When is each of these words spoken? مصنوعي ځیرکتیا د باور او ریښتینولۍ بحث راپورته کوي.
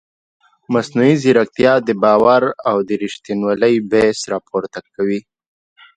مصنوعي 0.73 1.15
ځیرکتیا 1.23 1.73
د 1.87 1.89
باور 2.03 2.43
او 2.69 2.75
ریښتینولۍ 3.03 3.75
بحث 3.91 4.19
راپورته 4.33 4.79
کوي. 4.93 5.19